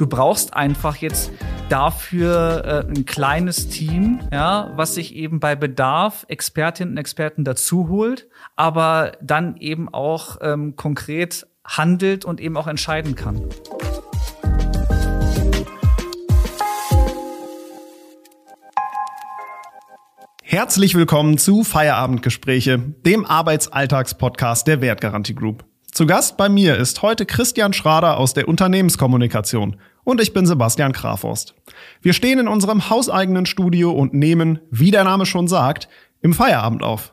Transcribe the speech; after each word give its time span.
Du 0.00 0.06
brauchst 0.06 0.54
einfach 0.54 0.96
jetzt 0.96 1.30
dafür 1.68 2.64
äh, 2.64 2.88
ein 2.88 3.04
kleines 3.04 3.68
Team, 3.68 4.20
ja, 4.32 4.72
was 4.74 4.94
sich 4.94 5.14
eben 5.14 5.40
bei 5.40 5.56
Bedarf 5.56 6.24
Expertinnen 6.26 6.94
und 6.94 6.96
Experten 6.96 7.44
dazu 7.44 7.90
holt, 7.90 8.26
aber 8.56 9.12
dann 9.20 9.58
eben 9.58 9.90
auch 9.92 10.38
ähm, 10.40 10.74
konkret 10.74 11.46
handelt 11.66 12.24
und 12.24 12.40
eben 12.40 12.56
auch 12.56 12.66
entscheiden 12.66 13.14
kann. 13.14 13.44
Herzlich 20.42 20.94
willkommen 20.94 21.36
zu 21.36 21.62
Feierabendgespräche, 21.62 22.78
dem 22.78 23.26
Arbeitsalltagspodcast 23.26 24.66
der 24.66 24.80
Wertgarantie 24.80 25.34
Group. 25.34 25.69
Zu 26.00 26.06
Gast 26.06 26.38
bei 26.38 26.48
mir 26.48 26.78
ist 26.78 27.02
heute 27.02 27.26
Christian 27.26 27.74
Schrader 27.74 28.16
aus 28.16 28.32
der 28.32 28.48
Unternehmenskommunikation 28.48 29.76
und 30.02 30.22
ich 30.22 30.32
bin 30.32 30.46
Sebastian 30.46 30.92
Kraforst. 30.92 31.54
Wir 32.00 32.14
stehen 32.14 32.38
in 32.38 32.48
unserem 32.48 32.88
hauseigenen 32.88 33.44
Studio 33.44 33.92
und 33.92 34.14
nehmen, 34.14 34.60
wie 34.70 34.90
der 34.90 35.04
Name 35.04 35.26
schon 35.26 35.46
sagt, 35.46 35.90
im 36.22 36.32
Feierabend 36.32 36.82
auf. 36.82 37.12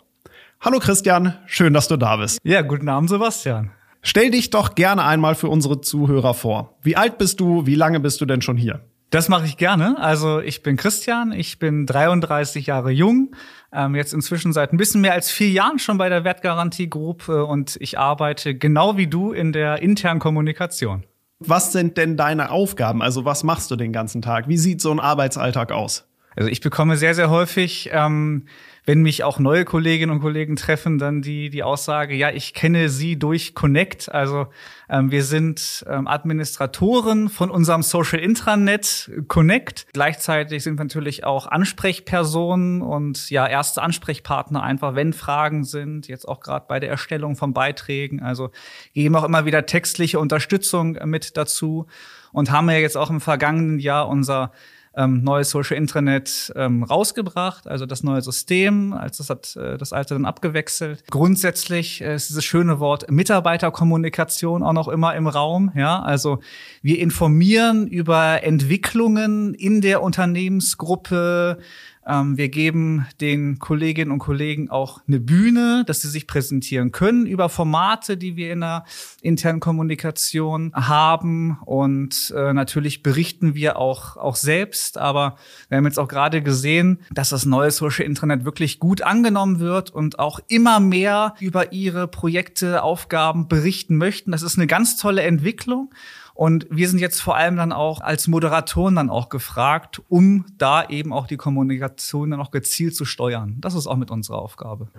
Hallo 0.61 0.79
Christian, 0.79 1.37
schön, 1.47 1.73
dass 1.73 1.89
du 1.89 1.97
da 1.97 2.15
bist. 2.15 2.39
Ja, 2.43 2.61
guten 2.61 2.87
Abend 2.87 3.09
Sebastian. 3.09 3.71
Stell 4.03 4.31
dich 4.31 4.51
doch 4.51 4.73
gerne 4.73 5.03
einmal 5.03 5.35
für 5.35 5.49
unsere 5.49 5.81
Zuhörer 5.81 6.33
vor. 6.33 6.77
Wie 6.81 6.95
alt 6.95 7.17
bist 7.17 7.41
du? 7.41 7.65
Wie 7.65 7.75
lange 7.75 7.99
bist 7.99 8.21
du 8.21 8.25
denn 8.25 8.41
schon 8.41 8.55
hier? 8.55 8.85
Das 9.09 9.29
mache 9.29 9.45
ich 9.45 9.55
gerne. 9.55 9.97
Also 9.99 10.41
ich 10.41 10.63
bin 10.63 10.75
Christian, 10.75 11.31
ich 11.31 11.59
bin 11.59 11.85
33 11.85 12.65
Jahre 12.65 12.91
jung, 12.91 13.33
ähm, 13.71 13.95
jetzt 13.95 14.13
inzwischen 14.13 14.51
seit 14.51 14.73
ein 14.73 14.77
bisschen 14.77 14.99
mehr 14.99 15.13
als 15.13 15.31
vier 15.31 15.49
Jahren 15.49 15.79
schon 15.79 15.97
bei 15.97 16.09
der 16.09 16.25
Wertgarantie 16.25 16.89
Group 16.89 17.29
äh, 17.29 17.31
und 17.31 17.77
ich 17.79 17.97
arbeite 17.97 18.55
genau 18.55 18.97
wie 18.97 19.07
du 19.07 19.31
in 19.31 19.53
der 19.53 19.81
internen 19.81 20.19
Kommunikation. 20.19 21.05
Was 21.39 21.71
sind 21.71 21.97
denn 21.97 22.17
deine 22.17 22.49
Aufgaben? 22.49 23.01
Also 23.01 23.23
was 23.23 23.43
machst 23.43 23.71
du 23.71 23.75
den 23.75 23.93
ganzen 23.93 24.21
Tag? 24.21 24.47
Wie 24.47 24.57
sieht 24.57 24.81
so 24.81 24.91
ein 24.91 24.99
Arbeitsalltag 24.99 25.71
aus? 25.71 26.06
Also 26.37 26.49
ich 26.49 26.61
bekomme 26.61 26.95
sehr, 26.95 27.15
sehr 27.15 27.29
häufig 27.29 27.89
ähm, 27.91 28.45
wenn 28.87 29.01
mich 29.01 29.25
auch 29.25 29.37
neue 29.37 29.65
Kolleginnen 29.65 30.13
und 30.13 30.21
Kollegen 30.21 30.55
treffen, 30.55 30.97
dann 30.97 31.21
die, 31.21 31.49
die 31.49 31.61
Aussage, 31.61 32.15
ja, 32.15 32.31
ich 32.31 32.53
kenne 32.53 32.87
sie 32.87 33.19
durch 33.19 33.53
Connect. 33.53 34.09
Also 34.09 34.47
ähm, 34.89 35.11
wir 35.11 35.25
sind 35.25 35.85
ähm, 35.89 36.07
Administratoren 36.07 37.27
von 37.27 37.51
unserem 37.51 37.83
Social 37.83 38.19
Intranet 38.19 39.11
Connect. 39.27 39.87
Gleichzeitig 39.91 40.63
sind 40.63 40.79
wir 40.79 40.85
natürlich 40.85 41.25
auch 41.25 41.47
Ansprechpersonen 41.47 42.81
und 42.81 43.29
ja, 43.29 43.45
erste 43.45 43.81
Ansprechpartner 43.81 44.63
einfach, 44.63 44.95
wenn 44.95 45.11
Fragen 45.11 45.65
sind, 45.65 46.07
jetzt 46.07 46.25
auch 46.25 46.39
gerade 46.39 46.65
bei 46.69 46.79
der 46.79 46.89
Erstellung 46.89 47.35
von 47.35 47.53
Beiträgen. 47.53 48.21
Also 48.21 48.51
geben 48.93 49.17
auch 49.17 49.25
immer 49.25 49.45
wieder 49.45 49.65
textliche 49.65 50.17
Unterstützung 50.17 50.97
mit 51.03 51.35
dazu 51.35 51.87
und 52.31 52.51
haben 52.51 52.69
ja 52.69 52.77
jetzt 52.77 52.95
auch 52.95 53.09
im 53.09 53.19
vergangenen 53.19 53.79
Jahr 53.79 54.07
unser 54.07 54.53
ähm, 54.97 55.23
neues 55.23 55.51
Social 55.51 55.77
Intranet 55.77 56.51
ähm, 56.55 56.83
rausgebracht, 56.83 57.67
also 57.67 57.85
das 57.85 58.03
neue 58.03 58.21
System, 58.21 58.93
als 58.93 59.17
das 59.17 59.29
hat 59.29 59.55
äh, 59.55 59.77
das 59.77 59.93
alte 59.93 60.15
dann 60.15 60.25
abgewechselt. 60.25 61.03
Grundsätzlich 61.09 62.01
äh, 62.01 62.15
ist 62.15 62.29
dieses 62.29 62.43
schöne 62.43 62.79
Wort 62.79 63.09
Mitarbeiterkommunikation 63.09 64.63
auch 64.63 64.73
noch 64.73 64.87
immer 64.87 65.15
im 65.15 65.27
Raum. 65.27 65.71
Ja, 65.75 66.01
also 66.01 66.39
wir 66.81 66.99
informieren 66.99 67.87
über 67.87 68.43
Entwicklungen 68.43 69.53
in 69.53 69.81
der 69.81 70.01
Unternehmensgruppe, 70.01 71.59
wir 72.07 72.49
geben 72.49 73.05
den 73.19 73.59
Kolleginnen 73.59 74.11
und 74.11 74.19
Kollegen 74.19 74.69
auch 74.69 75.01
eine 75.07 75.19
Bühne, 75.19 75.83
dass 75.85 76.01
sie 76.01 76.09
sich 76.09 76.25
präsentieren 76.25 76.91
können 76.91 77.25
über 77.25 77.49
Formate, 77.49 78.15
die 78.15 78.37
wir 78.37 78.53
in 78.53 78.61
der 78.61 78.85
internen 79.21 79.59
Kommunikation 79.59 80.71
haben. 80.73 81.59
Und 81.65 82.33
äh, 82.35 82.53
natürlich 82.53 83.03
berichten 83.03 83.55
wir 83.55 83.77
auch, 83.77 84.15
auch 84.15 84.37
selbst. 84.37 84.97
Aber 84.97 85.35
wir 85.67 85.77
haben 85.77 85.85
jetzt 85.85 85.99
auch 85.99 86.07
gerade 86.07 86.41
gesehen, 86.41 86.99
dass 87.11 87.29
das 87.29 87.45
neue 87.45 87.71
Social 87.71 88.05
Internet 88.05 88.45
wirklich 88.45 88.79
gut 88.79 89.01
angenommen 89.01 89.59
wird 89.59 89.89
und 89.89 90.17
auch 90.17 90.39
immer 90.47 90.79
mehr 90.79 91.33
über 91.39 91.73
ihre 91.73 92.07
Projekte, 92.07 92.83
Aufgaben 92.83 93.47
berichten 93.47 93.97
möchten. 93.97 94.31
Das 94.31 94.43
ist 94.43 94.57
eine 94.57 94.67
ganz 94.67 94.97
tolle 94.97 95.23
Entwicklung. 95.23 95.91
Und 96.37 96.67
wir 96.69 96.87
sind 96.87 96.99
jetzt 96.99 97.19
vor 97.19 97.35
allem 97.35 97.55
dann 97.55 97.71
auch 97.71 97.99
als 97.99 98.27
Moderatoren 98.27 98.93
dann 98.93 99.09
auch 99.09 99.29
gefragt, 99.29 100.03
um 100.07 100.45
da 100.59 100.87
eben 100.87 101.11
auch 101.11 101.25
die 101.25 101.35
Kommunikation 101.35 102.29
dann 102.29 102.39
auch 102.39 102.51
gezielt 102.51 102.95
zu 102.95 103.05
steuern. 103.05 103.55
Das 103.57 103.73
ist 103.73 103.87
auch 103.87 103.95
mit 103.95 104.11
unserer 104.11 104.37
Aufgabe. 104.37 104.89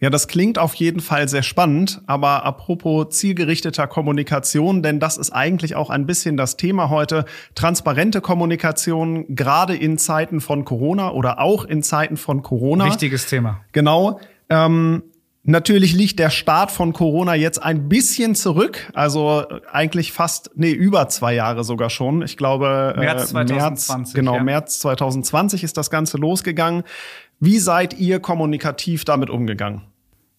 Ja, 0.00 0.10
das 0.10 0.26
klingt 0.26 0.58
auf 0.58 0.74
jeden 0.74 0.98
Fall 0.98 1.28
sehr 1.28 1.44
spannend, 1.44 2.02
aber 2.06 2.44
apropos 2.44 3.10
zielgerichteter 3.10 3.86
Kommunikation, 3.86 4.82
denn 4.82 4.98
das 4.98 5.18
ist 5.18 5.30
eigentlich 5.30 5.76
auch 5.76 5.90
ein 5.90 6.04
bisschen 6.04 6.36
das 6.36 6.56
Thema 6.56 6.90
heute. 6.90 7.26
Transparente 7.54 8.20
Kommunikation, 8.20 9.36
gerade 9.36 9.76
in 9.76 9.98
Zeiten 9.98 10.40
von 10.40 10.64
Corona 10.64 11.12
oder 11.12 11.38
auch 11.38 11.64
in 11.64 11.84
Zeiten 11.84 12.16
von 12.16 12.42
Corona. 12.42 12.86
Wichtiges 12.86 13.26
Thema. 13.26 13.60
Genau. 13.70 14.18
Ähm, 14.50 15.04
Natürlich 15.48 15.94
liegt 15.94 16.18
der 16.18 16.28
Start 16.28 16.70
von 16.70 16.92
Corona 16.92 17.34
jetzt 17.34 17.62
ein 17.62 17.88
bisschen 17.88 18.34
zurück, 18.34 18.90
also 18.92 19.46
eigentlich 19.72 20.12
fast, 20.12 20.50
nee, 20.56 20.72
über 20.72 21.08
zwei 21.08 21.32
Jahre 21.32 21.64
sogar 21.64 21.88
schon. 21.88 22.20
Ich 22.20 22.36
glaube, 22.36 22.92
äh, 22.94 23.00
März 23.00 23.30
2020. 23.30 23.96
März, 23.96 24.12
genau, 24.12 24.34
ja. 24.34 24.42
März 24.42 24.78
2020 24.80 25.64
ist 25.64 25.78
das 25.78 25.88
Ganze 25.88 26.18
losgegangen. 26.18 26.82
Wie 27.40 27.60
seid 27.60 27.98
ihr 27.98 28.20
kommunikativ 28.20 29.06
damit 29.06 29.30
umgegangen? 29.30 29.86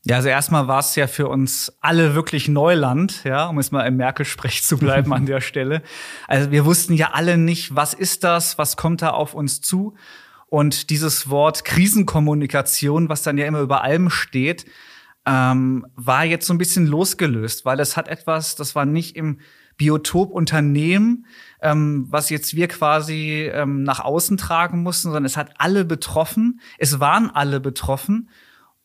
Ja, 0.06 0.18
also 0.18 0.30
erstmal 0.30 0.68
war 0.68 0.81
es 0.81 0.96
ja 0.96 1.08
für 1.08 1.28
uns 1.28 1.74
alle 1.81 2.14
wirklich 2.14 2.47
Neuland, 2.47 3.24
ja, 3.24 3.47
um 3.47 3.58
jetzt 3.58 3.72
mal 3.72 3.88
im 3.88 3.97
Merkel-Sprech 3.97 4.62
zu 4.62 4.78
bleiben 4.78 5.12
an 5.12 5.26
der 5.26 5.41
Stelle. 5.41 5.81
Also 6.28 6.52
wir 6.52 6.66
wussten 6.66 6.94
ja 6.94 7.14
alle 7.14 7.40
nicht, 7.40 7.76
was 7.76 7.96
ist 7.96 8.24
das, 8.24 8.59
was 8.59 8.78
kommt 8.78 9.02
da 9.02 9.09
auf 9.09 9.34
uns 9.34 9.59
zu. 9.59 9.96
Und 10.46 10.91
dieses 10.91 11.31
Wort 11.31 11.66
Krisenkommunikation, 11.66 13.09
was 13.09 13.24
dann 13.24 13.40
ja 13.40 13.47
immer 13.47 13.62
über 13.62 13.81
allem 13.81 14.12
steht, 14.12 14.66
ähm, 15.29 15.85
war 15.95 16.25
jetzt 16.25 16.47
so 16.47 16.53
ein 16.53 16.57
bisschen 16.57 16.88
losgelöst, 16.88 17.63
weil 17.63 17.79
es 17.79 17.95
hat 17.95 18.07
etwas, 18.07 18.56
das 18.56 18.73
war 18.73 18.85
nicht 18.85 19.16
im 19.16 19.40
Biotop 19.78 20.31
Unternehmen, 20.31 21.28
ähm, 21.62 22.07
was 22.09 22.31
jetzt 22.31 22.56
wir 22.56 22.67
quasi 22.67 23.50
ähm, 23.53 23.84
nach 23.84 24.00
außen 24.00 24.38
tragen 24.38 24.81
mussten, 24.81 25.09
sondern 25.09 25.25
es 25.25 25.38
hat 25.38 25.53
alle 25.59 25.85
betroffen. 25.85 26.59
Es 26.79 27.00
waren 27.00 27.29
alle 27.29 27.59
betroffen. 27.59 28.29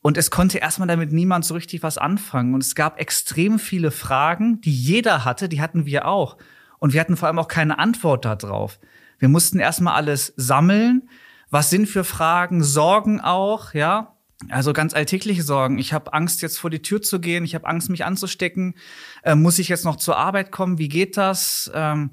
Und 0.01 0.17
es 0.17 0.29
konnte 0.29 0.59
erstmal 0.59 0.87
damit 0.87 1.11
niemand 1.11 1.45
so 1.45 1.55
richtig 1.55 1.81
was 1.81 1.97
anfangen. 1.97 2.53
Und 2.53 2.61
es 2.61 2.75
gab 2.75 2.99
extrem 2.99 3.57
viele 3.57 3.89
Fragen, 3.89 4.61
die 4.61 4.71
jeder 4.71 5.25
hatte, 5.25 5.49
die 5.49 5.61
hatten 5.61 5.87
wir 5.87 6.07
auch. 6.07 6.37
Und 6.77 6.93
wir 6.93 7.01
hatten 7.01 7.17
vor 7.17 7.27
allem 7.27 7.39
auch 7.39 7.47
keine 7.47 7.79
Antwort 7.79 8.23
darauf. 8.23 8.79
Wir 9.17 9.29
mussten 9.29 9.57
erstmal 9.57 9.95
alles 9.95 10.33
sammeln. 10.37 11.09
Was 11.49 11.71
sind 11.71 11.87
für 11.87 12.03
Fragen, 12.03 12.63
Sorgen 12.63 13.19
auch, 13.19 13.73
ja? 13.73 14.14
Also 14.49 14.73
ganz 14.73 14.93
alltägliche 14.93 15.43
Sorgen. 15.43 15.77
Ich 15.77 15.93
habe 15.93 16.13
Angst, 16.13 16.41
jetzt 16.41 16.59
vor 16.59 16.69
die 16.69 16.81
Tür 16.81 17.01
zu 17.01 17.19
gehen. 17.19 17.45
Ich 17.45 17.55
habe 17.55 17.67
Angst, 17.67 17.89
mich 17.89 18.03
anzustecken. 18.03 18.75
Ähm, 19.23 19.41
muss 19.41 19.59
ich 19.59 19.69
jetzt 19.69 19.85
noch 19.85 19.95
zur 19.95 20.17
Arbeit 20.17 20.51
kommen? 20.51 20.77
Wie 20.77 20.89
geht 20.89 21.17
das? 21.17 21.71
Ähm, 21.73 22.11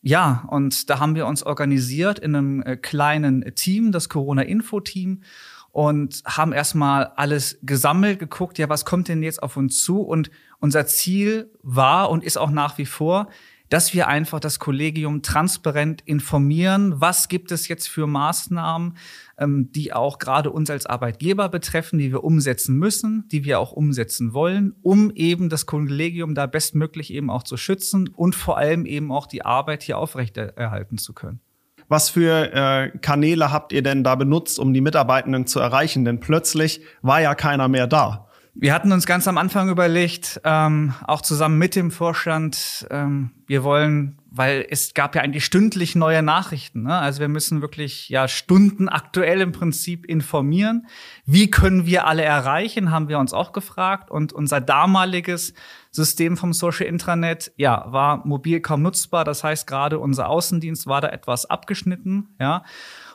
ja, 0.00 0.46
und 0.48 0.88
da 0.88 1.00
haben 1.00 1.14
wir 1.14 1.26
uns 1.26 1.42
organisiert 1.42 2.18
in 2.18 2.34
einem 2.34 2.62
äh, 2.62 2.76
kleinen 2.76 3.54
Team, 3.54 3.92
das 3.92 4.08
Corona-Info-Team, 4.08 5.22
und 5.70 6.22
haben 6.24 6.52
erstmal 6.52 7.06
alles 7.16 7.58
gesammelt, 7.62 8.18
geguckt, 8.18 8.58
ja, 8.58 8.68
was 8.68 8.84
kommt 8.84 9.08
denn 9.08 9.22
jetzt 9.22 9.42
auf 9.42 9.56
uns 9.56 9.82
zu? 9.84 10.00
Und 10.00 10.30
unser 10.60 10.86
Ziel 10.86 11.52
war 11.62 12.10
und 12.10 12.24
ist 12.24 12.38
auch 12.38 12.50
nach 12.50 12.78
wie 12.78 12.86
vor, 12.86 13.28
dass 13.68 13.94
wir 13.94 14.08
einfach 14.08 14.40
das 14.40 14.58
Kollegium 14.58 15.22
transparent 15.22 16.02
informieren, 16.02 17.00
was 17.00 17.28
gibt 17.28 17.52
es 17.52 17.68
jetzt 17.68 17.88
für 17.88 18.06
Maßnahmen, 18.06 18.96
ähm, 19.38 19.70
die 19.72 19.92
auch 19.92 20.18
gerade 20.18 20.50
uns 20.50 20.70
als 20.70 20.86
Arbeitgeber 20.86 21.48
betreffen, 21.48 21.98
die 21.98 22.10
wir 22.10 22.24
umsetzen 22.24 22.76
müssen, 22.76 23.28
die 23.28 23.44
wir 23.44 23.60
auch 23.60 23.72
umsetzen 23.72 24.32
wollen, 24.32 24.74
um 24.82 25.10
eben 25.10 25.48
das 25.48 25.66
Kollegium 25.66 26.34
da 26.34 26.46
bestmöglich 26.46 27.12
eben 27.12 27.30
auch 27.30 27.42
zu 27.42 27.56
schützen 27.56 28.08
und 28.08 28.34
vor 28.34 28.58
allem 28.58 28.86
eben 28.86 29.12
auch 29.12 29.26
die 29.26 29.44
Arbeit 29.44 29.82
hier 29.82 29.98
aufrechterhalten 29.98 30.98
zu 30.98 31.12
können. 31.12 31.40
Was 31.88 32.10
für 32.10 32.52
äh, 32.52 32.90
Kanäle 32.98 33.50
habt 33.50 33.72
ihr 33.72 33.82
denn 33.82 34.04
da 34.04 34.14
benutzt, 34.14 34.58
um 34.58 34.74
die 34.74 34.82
Mitarbeitenden 34.82 35.46
zu 35.46 35.58
erreichen? 35.58 36.04
Denn 36.04 36.20
plötzlich 36.20 36.82
war 37.00 37.22
ja 37.22 37.34
keiner 37.34 37.68
mehr 37.68 37.86
da. 37.86 38.27
Wir 38.60 38.74
hatten 38.74 38.90
uns 38.90 39.06
ganz 39.06 39.28
am 39.28 39.38
Anfang 39.38 39.68
überlegt, 39.68 40.40
ähm, 40.42 40.92
auch 41.06 41.20
zusammen 41.20 41.58
mit 41.58 41.76
dem 41.76 41.92
Vorstand, 41.92 42.88
ähm, 42.90 43.30
wir 43.46 43.62
wollen, 43.62 44.18
weil 44.32 44.66
es 44.68 44.94
gab 44.94 45.14
ja 45.14 45.22
eigentlich 45.22 45.44
stündlich 45.44 45.94
neue 45.94 46.24
Nachrichten. 46.24 46.82
Ne? 46.82 46.98
Also 46.98 47.20
wir 47.20 47.28
müssen 47.28 47.62
wirklich 47.62 48.08
ja 48.08 48.26
Stunden 48.26 48.88
aktuell 48.88 49.42
im 49.42 49.52
Prinzip 49.52 50.04
informieren. 50.04 50.88
Wie 51.24 51.52
können 51.52 51.86
wir 51.86 52.08
alle 52.08 52.24
erreichen, 52.24 52.90
haben 52.90 53.08
wir 53.08 53.20
uns 53.20 53.32
auch 53.32 53.52
gefragt. 53.52 54.10
Und 54.10 54.32
unser 54.32 54.60
damaliges 54.60 55.54
System 55.92 56.36
vom 56.36 56.52
Social 56.52 56.86
Intranet, 56.86 57.52
ja, 57.54 57.86
war 57.92 58.26
mobil 58.26 58.60
kaum 58.60 58.82
nutzbar. 58.82 59.22
Das 59.22 59.44
heißt, 59.44 59.68
gerade 59.68 60.00
unser 60.00 60.28
Außendienst 60.28 60.88
war 60.88 61.00
da 61.00 61.10
etwas 61.10 61.46
abgeschnitten, 61.46 62.34
ja. 62.40 62.64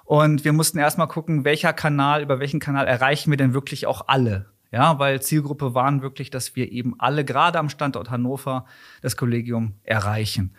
Und 0.05 0.45
wir 0.45 0.53
mussten 0.53 0.79
erstmal 0.79 1.07
gucken, 1.09 1.43
welcher 1.43 1.73
Kanal, 1.73 2.21
über 2.21 2.39
welchen 2.39 2.61
Kanal 2.61 2.87
erreichen 2.87 3.29
wir 3.29 3.37
denn 3.37 3.53
wirklich 3.53 3.87
auch 3.87 4.07
alle. 4.07 4.52
Ja, 4.73 4.97
weil 4.97 5.21
Zielgruppe 5.21 5.75
waren 5.75 6.01
wirklich, 6.01 6.31
dass 6.31 6.55
wir 6.55 6.71
eben 6.71 6.95
alle 6.97 7.23
gerade 7.23 7.59
am 7.59 7.69
Standort 7.69 8.09
Hannover 8.09 8.65
das 9.03 9.15
Kollegium 9.15 9.75
erreichen. 9.83 10.55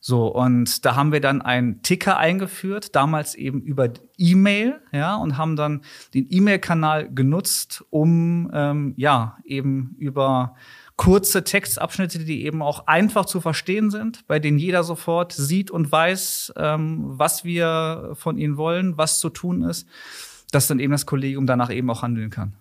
So, 0.00 0.28
und 0.28 0.86
da 0.86 0.96
haben 0.96 1.12
wir 1.12 1.20
dann 1.20 1.42
einen 1.42 1.82
Ticker 1.82 2.16
eingeführt, 2.16 2.96
damals 2.96 3.34
eben 3.34 3.60
über 3.60 3.90
E-Mail, 4.16 4.80
ja, 4.90 5.16
und 5.16 5.36
haben 5.36 5.54
dann 5.54 5.82
den 6.14 6.26
E-Mail-Kanal 6.30 7.12
genutzt, 7.12 7.84
um 7.90 8.50
ähm, 8.54 8.94
ja 8.96 9.36
eben 9.44 9.96
über 9.98 10.54
kurze 10.96 11.44
Textabschnitte, 11.44 12.20
die 12.20 12.46
eben 12.46 12.62
auch 12.62 12.86
einfach 12.86 13.26
zu 13.26 13.42
verstehen 13.42 13.90
sind, 13.90 14.26
bei 14.26 14.38
denen 14.38 14.58
jeder 14.58 14.82
sofort 14.82 15.32
sieht 15.32 15.70
und 15.70 15.92
weiß, 15.92 16.54
ähm, 16.56 17.02
was 17.02 17.44
wir 17.44 18.12
von 18.14 18.38
ihnen 18.38 18.56
wollen, 18.56 18.96
was 18.96 19.20
zu 19.20 19.28
tun 19.28 19.62
ist, 19.62 19.86
dass 20.52 20.68
dann 20.68 20.78
eben 20.78 20.92
das 20.92 21.04
Kollegium 21.04 21.46
danach 21.46 21.70
eben 21.70 21.90
auch 21.90 22.00
handeln 22.00 22.30
kann. 22.30 22.54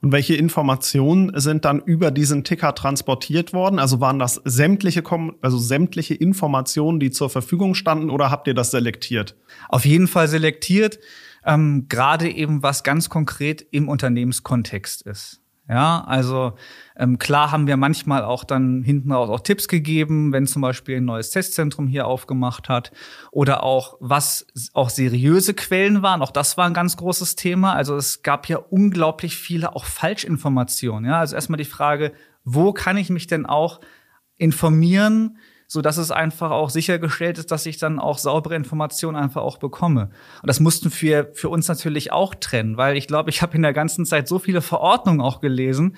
Und 0.00 0.12
welche 0.12 0.34
Informationen 0.34 1.32
sind 1.34 1.64
dann 1.64 1.80
über 1.80 2.10
diesen 2.10 2.44
Ticker 2.44 2.74
transportiert 2.74 3.52
worden? 3.52 3.78
Also 3.78 4.00
waren 4.00 4.18
das 4.18 4.40
sämtliche, 4.44 5.02
also 5.40 5.58
sämtliche 5.58 6.14
Informationen, 6.14 7.00
die 7.00 7.10
zur 7.10 7.30
Verfügung 7.30 7.74
standen, 7.74 8.10
oder 8.10 8.30
habt 8.30 8.46
ihr 8.46 8.54
das 8.54 8.70
selektiert? 8.70 9.36
Auf 9.68 9.84
jeden 9.84 10.08
Fall 10.08 10.28
selektiert, 10.28 10.98
ähm, 11.44 11.86
gerade 11.88 12.30
eben 12.30 12.62
was 12.62 12.82
ganz 12.82 13.08
konkret 13.08 13.66
im 13.70 13.88
Unternehmenskontext 13.88 15.02
ist. 15.02 15.41
Ja, 15.72 16.04
also 16.06 16.52
ähm, 16.98 17.16
klar 17.16 17.50
haben 17.50 17.66
wir 17.66 17.78
manchmal 17.78 18.24
auch 18.24 18.44
dann 18.44 18.82
hinten 18.82 19.10
raus 19.10 19.30
auch 19.30 19.40
Tipps 19.40 19.68
gegeben, 19.68 20.30
wenn 20.30 20.46
zum 20.46 20.60
Beispiel 20.60 20.98
ein 20.98 21.06
neues 21.06 21.30
Testzentrum 21.30 21.86
hier 21.86 22.06
aufgemacht 22.06 22.68
hat 22.68 22.92
oder 23.30 23.62
auch 23.62 23.96
was 23.98 24.46
auch 24.74 24.90
seriöse 24.90 25.54
Quellen 25.54 26.02
waren. 26.02 26.20
Auch 26.20 26.30
das 26.30 26.58
war 26.58 26.66
ein 26.66 26.74
ganz 26.74 26.98
großes 26.98 27.36
Thema. 27.36 27.72
Also 27.72 27.96
es 27.96 28.22
gab 28.22 28.50
ja 28.50 28.58
unglaublich 28.58 29.38
viele 29.38 29.74
auch 29.74 29.86
Falschinformationen. 29.86 31.08
Ja, 31.08 31.20
also 31.20 31.36
erstmal 31.36 31.56
die 31.56 31.64
Frage, 31.64 32.12
wo 32.44 32.74
kann 32.74 32.98
ich 32.98 33.08
mich 33.08 33.26
denn 33.26 33.46
auch 33.46 33.80
informieren? 34.36 35.38
So 35.72 35.80
dass 35.80 35.96
es 35.96 36.10
einfach 36.10 36.50
auch 36.50 36.68
sichergestellt 36.68 37.38
ist, 37.38 37.50
dass 37.50 37.64
ich 37.64 37.78
dann 37.78 37.98
auch 37.98 38.18
saubere 38.18 38.54
Informationen 38.56 39.16
einfach 39.16 39.40
auch 39.40 39.56
bekomme. 39.56 40.10
Und 40.42 40.46
das 40.46 40.60
mussten 40.60 40.92
wir 41.00 41.30
für 41.32 41.48
uns 41.48 41.66
natürlich 41.66 42.12
auch 42.12 42.34
trennen, 42.34 42.76
weil 42.76 42.98
ich 42.98 43.06
glaube, 43.06 43.30
ich 43.30 43.40
habe 43.40 43.56
in 43.56 43.62
der 43.62 43.72
ganzen 43.72 44.04
Zeit 44.04 44.28
so 44.28 44.38
viele 44.38 44.60
Verordnungen 44.60 45.22
auch 45.22 45.40
gelesen 45.40 45.96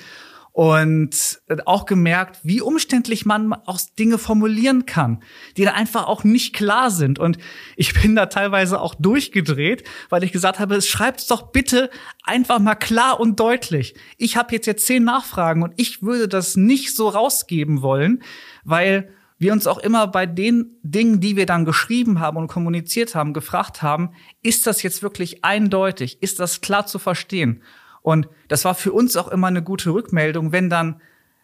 und 0.53 1.41
auch 1.67 1.87
gemerkt, 1.87 2.39
wie 2.45 2.61
umständlich 2.61 3.27
man 3.27 3.53
auch 3.53 3.81
Dinge 3.99 4.19
formulieren 4.19 4.87
kann, 4.87 5.21
die 5.57 5.65
dann 5.65 5.75
einfach 5.75 6.07
auch 6.07 6.23
nicht 6.23 6.55
klar 6.55 6.93
sind. 6.93 7.19
Und 7.19 7.39
ich 7.75 8.01
bin 8.01 8.15
da 8.15 8.27
teilweise 8.27 8.81
auch 8.81 8.95
durchgedreht, 8.95 9.83
weil 10.09 10.23
ich 10.23 10.31
gesagt 10.31 10.61
habe, 10.61 10.81
schreibt's 10.83 11.27
doch 11.27 11.51
bitte 11.51 11.91
einfach 12.23 12.61
mal 12.61 12.77
klar 12.77 13.19
und 13.19 13.41
deutlich. 13.41 13.97
Ich 14.19 14.37
habe 14.37 14.55
jetzt 14.55 14.67
jetzt 14.67 14.87
zehn 14.87 15.03
Nachfragen 15.03 15.65
und 15.65 15.73
ich 15.77 16.03
würde 16.03 16.29
das 16.29 16.55
nicht 16.55 16.95
so 16.95 17.09
rausgeben 17.09 17.83
wollen, 17.83 18.23
weil 18.63 19.11
wir 19.45 19.53
uns 19.53 19.67
auch 19.67 19.79
immer 19.79 20.07
bei 20.07 20.27
den 20.27 20.79
Dingen, 20.83 21.21
die 21.21 21.37
wir 21.37 21.47
dann 21.47 21.65
geschrieben 21.65 22.19
haben 22.19 22.39
und 22.39 22.49
kommuniziert 22.49 23.15
haben, 23.15 23.35
gefragt 23.35 23.83
haben, 23.83 24.11
ist 24.43 24.67
das 24.67 24.83
jetzt 24.83 25.03
wirklich 25.03 25.45
eindeutig? 25.45 26.23
Ist 26.23 26.41
das 26.41 26.63
klar 26.63 26.87
zu 26.87 26.99
verstehen? 26.99 27.63
Und 28.01 28.29
das 28.49 28.65
war 28.65 28.75
für 28.75 28.93
uns 28.93 29.17
auch 29.17 29.29
immer 29.29 29.47
eine 29.47 29.63
gute 29.63 29.91
Rückmeldung, 29.91 30.51
wenn 30.51 30.71
dann 30.71 31.01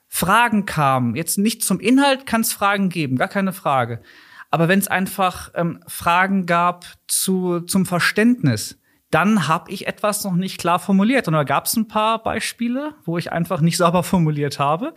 Fragen 0.08 0.66
kamen. 0.66 1.14
Jetzt 1.14 1.38
nicht 1.38 1.62
zum 1.62 1.78
Inhalt 1.78 2.26
kann 2.26 2.40
es 2.40 2.52
Fragen 2.52 2.88
geben, 2.88 3.16
gar 3.16 3.28
keine 3.28 3.52
Frage. 3.52 4.00
Aber 4.50 4.66
wenn 4.66 4.78
es 4.78 4.88
einfach 4.88 5.50
ähm, 5.54 5.80
Fragen 5.86 6.46
gab 6.46 6.86
zu, 7.06 7.60
zum 7.60 7.86
Verständnis, 7.86 8.80
dann 9.10 9.46
habe 9.46 9.70
ich 9.70 9.86
etwas 9.86 10.24
noch 10.24 10.34
nicht 10.34 10.58
klar 10.58 10.78
formuliert. 10.78 11.28
Und 11.28 11.34
da 11.34 11.44
gab 11.44 11.66
es 11.66 11.76
ein 11.76 11.86
paar 11.86 12.22
Beispiele, 12.22 12.94
wo 13.04 13.18
ich 13.18 13.30
einfach 13.30 13.60
nicht 13.60 13.76
sauber 13.76 14.02
formuliert 14.02 14.58
habe. 14.58 14.94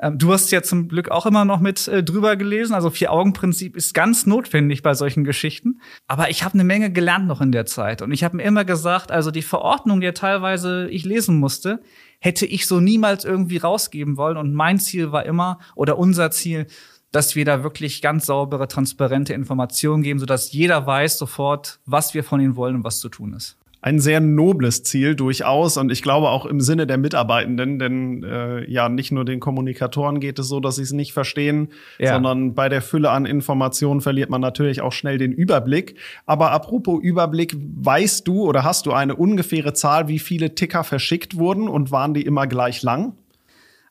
Ähm, 0.00 0.18
du 0.18 0.32
hast 0.32 0.50
ja 0.50 0.62
zum 0.62 0.88
Glück 0.88 1.10
auch 1.10 1.26
immer 1.26 1.44
noch 1.44 1.60
mit 1.60 1.86
äh, 1.88 2.02
drüber 2.02 2.36
gelesen. 2.36 2.74
Also 2.74 2.90
Vier-Augen-Prinzip 2.90 3.76
ist 3.76 3.94
ganz 3.94 4.26
notwendig 4.26 4.82
bei 4.82 4.94
solchen 4.94 5.24
Geschichten. 5.24 5.80
Aber 6.06 6.30
ich 6.30 6.42
habe 6.42 6.54
eine 6.54 6.64
Menge 6.64 6.90
gelernt 6.90 7.26
noch 7.26 7.40
in 7.40 7.52
der 7.52 7.66
Zeit. 7.66 8.02
Und 8.02 8.12
ich 8.12 8.24
habe 8.24 8.38
mir 8.38 8.42
immer 8.44 8.64
gesagt, 8.64 9.12
also 9.12 9.30
die 9.30 9.42
Verordnung, 9.42 10.00
die 10.00 10.10
teilweise 10.12 10.88
ich 10.90 11.04
lesen 11.04 11.38
musste, 11.38 11.80
hätte 12.18 12.46
ich 12.46 12.66
so 12.66 12.80
niemals 12.80 13.24
irgendwie 13.24 13.58
rausgeben 13.58 14.16
wollen. 14.16 14.36
Und 14.36 14.54
mein 14.54 14.78
Ziel 14.78 15.12
war 15.12 15.26
immer, 15.26 15.58
oder 15.74 15.98
unser 15.98 16.30
Ziel, 16.30 16.66
dass 17.12 17.34
wir 17.34 17.44
da 17.44 17.62
wirklich 17.62 18.02
ganz 18.02 18.26
saubere, 18.26 18.68
transparente 18.68 19.34
Informationen 19.34 20.02
geben, 20.02 20.20
sodass 20.20 20.52
jeder 20.52 20.86
weiß 20.86 21.18
sofort, 21.18 21.80
was 21.84 22.14
wir 22.14 22.24
von 22.24 22.40
ihnen 22.40 22.56
wollen 22.56 22.76
und 22.76 22.84
was 22.84 23.00
zu 23.00 23.08
tun 23.08 23.34
ist 23.34 23.59
ein 23.82 23.98
sehr 23.98 24.20
nobles 24.20 24.82
Ziel 24.82 25.14
durchaus 25.14 25.78
und 25.78 25.90
ich 25.90 26.02
glaube 26.02 26.28
auch 26.28 26.44
im 26.44 26.60
Sinne 26.60 26.86
der 26.86 26.98
Mitarbeitenden, 26.98 27.78
denn 27.78 28.22
äh, 28.22 28.70
ja, 28.70 28.88
nicht 28.90 29.10
nur 29.10 29.24
den 29.24 29.40
Kommunikatoren 29.40 30.20
geht 30.20 30.38
es 30.38 30.48
so, 30.48 30.60
dass 30.60 30.76
sie 30.76 30.82
es 30.82 30.92
nicht 30.92 31.14
verstehen, 31.14 31.68
ja. 31.98 32.12
sondern 32.14 32.54
bei 32.54 32.68
der 32.68 32.82
Fülle 32.82 33.10
an 33.10 33.24
Informationen 33.24 34.02
verliert 34.02 34.28
man 34.28 34.42
natürlich 34.42 34.82
auch 34.82 34.92
schnell 34.92 35.16
den 35.16 35.32
Überblick. 35.32 35.96
Aber 36.26 36.50
apropos 36.50 37.00
Überblick, 37.02 37.56
weißt 37.56 38.28
du 38.28 38.42
oder 38.42 38.64
hast 38.64 38.84
du 38.84 38.92
eine 38.92 39.16
ungefähre 39.16 39.72
Zahl, 39.72 40.08
wie 40.08 40.18
viele 40.18 40.54
Ticker 40.54 40.84
verschickt 40.84 41.36
wurden 41.36 41.66
und 41.66 41.90
waren 41.90 42.12
die 42.12 42.22
immer 42.22 42.46
gleich 42.46 42.82
lang? 42.82 43.14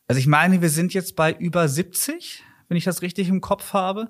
Also 0.07 0.19
ich 0.19 0.27
meine, 0.27 0.61
wir 0.61 0.69
sind 0.69 0.93
jetzt 0.93 1.15
bei 1.15 1.33
über 1.33 1.67
70, 1.67 2.43
wenn 2.67 2.77
ich 2.77 2.83
das 2.83 3.01
richtig 3.01 3.29
im 3.29 3.41
Kopf 3.41 3.73
habe. 3.73 4.09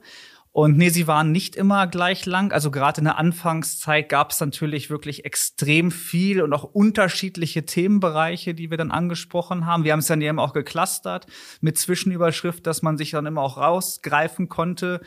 Und 0.52 0.78
nee, 0.78 0.90
sie 0.90 1.06
waren 1.08 1.32
nicht 1.32 1.56
immer 1.56 1.86
gleich 1.86 2.26
lang. 2.26 2.52
Also 2.52 2.72
gerade 2.72 3.02
in 3.02 3.06
der 3.06 3.20
Anfangszeit 3.20 4.10
gab 4.10 4.32
es 4.32 4.40
natürlich 4.40 4.90
wirklich 4.90 5.24
extrem 5.24 5.92
viel 5.92 6.42
und 6.42 6.54
auch 6.54 6.64
unterschiedliche 6.64 7.66
Themenbereiche, 7.66 8.56
die 8.56 8.72
wir 8.72 8.78
dann 8.78 8.92
angesprochen 8.92 9.68
haben. 9.68 9.84
Wir 9.84 9.92
haben 9.92 10.00
es 10.00 10.08
dann 10.08 10.22
eben 10.22 10.40
auch 10.40 10.54
geclustert 10.54 11.28
mit 11.62 11.78
Zwischenüberschrift, 11.78 12.66
dass 12.66 12.82
man 12.82 12.98
sich 12.98 13.12
dann 13.12 13.28
immer 13.28 13.42
auch 13.42 13.58
rausgreifen 13.58 14.50
konnte, 14.50 15.02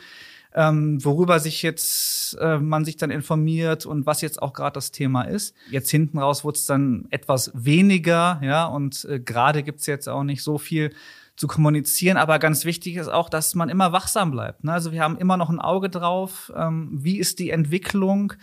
ähm, 0.55 1.03
worüber 1.03 1.39
sich 1.39 1.61
jetzt 1.61 2.37
äh, 2.39 2.59
man 2.59 2.85
sich 2.85 2.95
dann 2.95 3.11
informiert 3.11 3.85
und 3.85 4.05
was 4.05 4.21
jetzt 4.21 4.41
auch 4.41 4.53
gerade 4.53 4.75
das 4.75 4.91
Thema 4.91 5.23
ist. 5.23 5.55
Jetzt 5.71 5.89
hinten 5.89 6.19
raus 6.19 6.43
wurde 6.43 6.57
es 6.57 6.65
dann 6.67 7.07
etwas 7.09 7.51
weniger, 7.53 8.39
ja, 8.43 8.65
und 8.65 9.05
äh, 9.05 9.19
gerade 9.19 9.63
gibt's 9.63 9.87
jetzt 9.87 10.07
auch 10.07 10.23
nicht 10.23 10.43
so 10.43 10.57
viel 10.57 10.93
zu 11.35 11.47
kommunizieren. 11.47 12.17
Aber 12.17 12.39
ganz 12.39 12.65
wichtig 12.65 12.95
ist 12.95 13.07
auch, 13.07 13.29
dass 13.29 13.55
man 13.55 13.69
immer 13.69 13.91
wachsam 13.91 14.31
bleibt. 14.31 14.63
Ne? 14.63 14.73
Also 14.73 14.91
wir 14.91 15.01
haben 15.01 15.17
immer 15.17 15.37
noch 15.37 15.49
ein 15.49 15.59
Auge 15.59 15.89
drauf. 15.89 16.51
Ähm, 16.55 16.89
wie 16.91 17.17
ist 17.17 17.39
die 17.39 17.49
Entwicklung? 17.49 18.33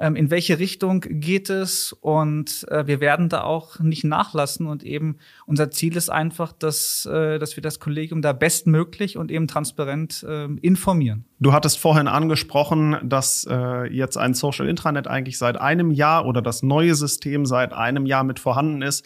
Ähm, 0.00 0.14
in 0.14 0.30
welche 0.30 0.60
Richtung 0.60 1.00
geht 1.00 1.50
es? 1.50 1.92
Und 1.92 2.64
äh, 2.70 2.86
wir 2.86 3.00
werden 3.00 3.28
da 3.28 3.42
auch 3.42 3.80
nicht 3.80 4.04
nachlassen. 4.04 4.66
Und 4.66 4.84
eben 4.84 5.16
unser 5.44 5.72
Ziel 5.72 5.96
ist 5.96 6.08
einfach, 6.08 6.52
dass, 6.52 7.04
äh, 7.06 7.40
dass 7.40 7.56
wir 7.56 7.62
das 7.62 7.80
Kollegium 7.80 8.22
da 8.22 8.32
bestmöglich 8.32 9.16
und 9.16 9.32
eben 9.32 9.48
transparent 9.48 10.24
äh, 10.26 10.44
informieren. 10.44 11.24
Du 11.40 11.52
hattest 11.52 11.78
vorhin 11.78 12.06
angesprochen, 12.06 12.96
dass 13.02 13.46
äh, 13.50 13.92
jetzt 13.92 14.16
ein 14.16 14.34
Social 14.34 14.68
Intranet 14.68 15.08
eigentlich 15.08 15.38
seit 15.38 15.60
einem 15.60 15.90
Jahr 15.90 16.26
oder 16.26 16.42
das 16.42 16.62
neue 16.62 16.94
System 16.94 17.44
seit 17.44 17.72
einem 17.72 18.06
Jahr 18.06 18.22
mit 18.22 18.38
vorhanden 18.38 18.82
ist 18.82 19.04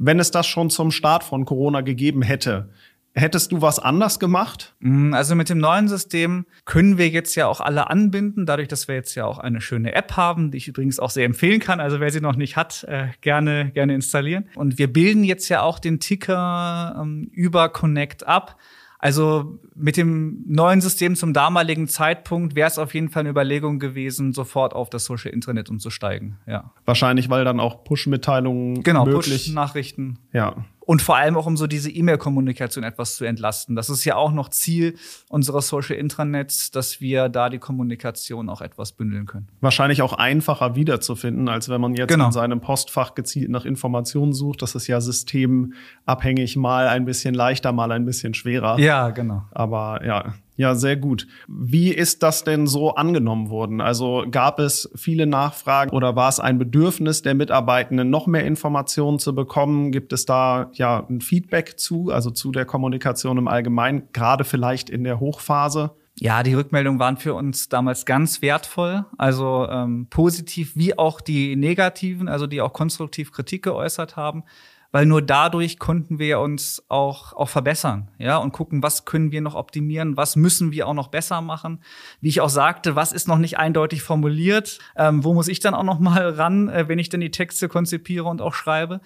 wenn 0.00 0.18
es 0.18 0.30
das 0.30 0.46
schon 0.46 0.70
zum 0.70 0.90
Start 0.90 1.22
von 1.22 1.44
Corona 1.44 1.82
gegeben 1.82 2.22
hätte, 2.22 2.70
Hättest 3.12 3.50
du 3.50 3.60
was 3.60 3.80
anders 3.80 4.20
gemacht? 4.20 4.76
Mm, 4.78 5.14
also 5.14 5.34
mit 5.34 5.48
dem 5.48 5.58
neuen 5.58 5.88
System 5.88 6.46
können 6.64 6.96
wir 6.96 7.08
jetzt 7.08 7.34
ja 7.34 7.48
auch 7.48 7.60
alle 7.60 7.90
anbinden, 7.90 8.46
dadurch, 8.46 8.68
dass 8.68 8.86
wir 8.86 8.94
jetzt 8.94 9.16
ja 9.16 9.24
auch 9.24 9.38
eine 9.38 9.60
schöne 9.60 9.94
App 9.94 10.16
haben, 10.16 10.52
die 10.52 10.58
ich 10.58 10.68
übrigens 10.68 11.00
auch 11.00 11.10
sehr 11.10 11.24
empfehlen 11.24 11.58
kann. 11.58 11.80
Also 11.80 11.98
wer 11.98 12.10
sie 12.10 12.20
noch 12.20 12.36
nicht 12.36 12.56
hat, 12.56 12.84
äh, 12.84 13.08
gerne 13.20 13.72
gerne 13.72 13.94
installieren. 13.94 14.48
Und 14.54 14.78
wir 14.78 14.92
bilden 14.92 15.24
jetzt 15.24 15.48
ja 15.48 15.62
auch 15.62 15.80
den 15.80 15.98
Ticker 15.98 16.96
ähm, 17.00 17.28
über 17.32 17.68
Connect 17.68 18.28
ab. 18.28 18.56
Also 19.02 19.58
mit 19.74 19.96
dem 19.96 20.44
neuen 20.46 20.82
System 20.82 21.16
zum 21.16 21.32
damaligen 21.32 21.88
Zeitpunkt 21.88 22.54
wäre 22.54 22.68
es 22.68 22.78
auf 22.78 22.92
jeden 22.92 23.08
Fall 23.08 23.20
eine 23.20 23.30
Überlegung 23.30 23.78
gewesen, 23.78 24.34
sofort 24.34 24.74
auf 24.74 24.90
das 24.90 25.06
Social 25.06 25.32
Internet 25.32 25.70
umzusteigen. 25.70 26.36
Ja. 26.46 26.72
Wahrscheinlich, 26.84 27.30
weil 27.30 27.44
dann 27.44 27.60
auch 27.60 27.82
Push-Mitteilungen 27.82 28.82
genau, 28.82 29.06
möglich. 29.06 29.46
Push-Nachrichten. 29.46 30.18
Ja. 30.34 30.66
Und 30.90 31.02
vor 31.02 31.16
allem 31.16 31.36
auch, 31.36 31.46
um 31.46 31.56
so 31.56 31.68
diese 31.68 31.88
E-Mail-Kommunikation 31.88 32.82
etwas 32.82 33.14
zu 33.14 33.24
entlasten. 33.24 33.76
Das 33.76 33.88
ist 33.90 34.04
ja 34.04 34.16
auch 34.16 34.32
noch 34.32 34.48
Ziel 34.48 34.96
unserer 35.28 35.62
Social 35.62 35.94
Intranets, 35.94 36.72
dass 36.72 37.00
wir 37.00 37.28
da 37.28 37.48
die 37.48 37.60
Kommunikation 37.60 38.48
auch 38.48 38.60
etwas 38.60 38.90
bündeln 38.90 39.24
können. 39.24 39.46
Wahrscheinlich 39.60 40.02
auch 40.02 40.14
einfacher 40.14 40.74
wiederzufinden, 40.74 41.48
als 41.48 41.68
wenn 41.68 41.80
man 41.80 41.94
jetzt 41.94 42.08
genau. 42.08 42.26
in 42.26 42.32
seinem 42.32 42.60
Postfach 42.60 43.14
gezielt 43.14 43.50
nach 43.50 43.64
Informationen 43.64 44.32
sucht. 44.32 44.62
Das 44.62 44.74
ist 44.74 44.88
ja 44.88 45.00
systemabhängig, 45.00 46.56
mal 46.56 46.88
ein 46.88 47.04
bisschen 47.04 47.36
leichter, 47.36 47.70
mal 47.70 47.92
ein 47.92 48.04
bisschen 48.04 48.34
schwerer. 48.34 48.80
Ja, 48.80 49.10
genau. 49.10 49.44
Aber 49.52 50.04
ja, 50.04 50.34
ja, 50.60 50.74
sehr 50.74 50.98
gut. 50.98 51.26
Wie 51.48 51.88
ist 51.90 52.22
das 52.22 52.44
denn 52.44 52.66
so 52.66 52.94
angenommen 52.94 53.48
worden? 53.48 53.80
Also 53.80 54.26
gab 54.30 54.58
es 54.58 54.90
viele 54.94 55.26
Nachfragen 55.26 55.90
oder 55.90 56.16
war 56.16 56.28
es 56.28 56.38
ein 56.38 56.58
Bedürfnis 56.58 57.22
der 57.22 57.32
Mitarbeitenden, 57.34 58.10
noch 58.10 58.26
mehr 58.26 58.44
Informationen 58.44 59.18
zu 59.18 59.34
bekommen? 59.34 59.90
Gibt 59.90 60.12
es 60.12 60.26
da 60.26 60.70
ja 60.74 61.06
ein 61.08 61.22
Feedback 61.22 61.78
zu, 61.80 62.10
also 62.10 62.30
zu 62.30 62.52
der 62.52 62.66
Kommunikation 62.66 63.38
im 63.38 63.48
Allgemeinen, 63.48 64.08
gerade 64.12 64.44
vielleicht 64.44 64.90
in 64.90 65.02
der 65.02 65.18
Hochphase? 65.18 65.92
Ja, 66.18 66.42
die 66.42 66.52
Rückmeldungen 66.52 67.00
waren 67.00 67.16
für 67.16 67.32
uns 67.32 67.70
damals 67.70 68.04
ganz 68.04 68.42
wertvoll, 68.42 69.06
also 69.16 69.66
ähm, 69.70 70.08
positiv 70.10 70.76
wie 70.76 70.98
auch 70.98 71.22
die 71.22 71.56
negativen, 71.56 72.28
also 72.28 72.46
die 72.46 72.60
auch 72.60 72.74
konstruktiv 72.74 73.32
Kritik 73.32 73.62
geäußert 73.62 74.16
haben 74.16 74.44
weil 74.92 75.06
nur 75.06 75.22
dadurch 75.22 75.78
konnten 75.78 76.18
wir 76.18 76.40
uns 76.40 76.82
auch, 76.88 77.32
auch 77.32 77.48
verbessern, 77.48 78.08
ja, 78.18 78.36
und 78.38 78.52
gucken, 78.52 78.82
was 78.82 79.04
können 79.04 79.32
wir 79.32 79.40
noch 79.40 79.54
optimieren, 79.54 80.16
was 80.16 80.36
müssen 80.36 80.72
wir 80.72 80.88
auch 80.88 80.94
noch 80.94 81.08
besser 81.08 81.40
machen. 81.40 81.82
Wie 82.20 82.28
ich 82.28 82.40
auch 82.40 82.48
sagte, 82.48 82.96
was 82.96 83.12
ist 83.12 83.28
noch 83.28 83.38
nicht 83.38 83.58
eindeutig 83.58 84.02
formuliert, 84.02 84.78
ähm, 84.96 85.22
wo 85.24 85.34
muss 85.34 85.48
ich 85.48 85.60
dann 85.60 85.74
auch 85.74 85.84
noch 85.84 86.00
mal 86.00 86.30
ran, 86.30 86.68
äh, 86.68 86.88
wenn 86.88 86.98
ich 86.98 87.08
denn 87.08 87.20
die 87.20 87.30
Texte 87.30 87.68
konzipiere 87.68 88.24
und 88.24 88.40
auch 88.40 88.54
schreibe. 88.54 89.00